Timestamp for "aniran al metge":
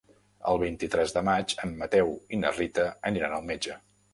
3.11-3.79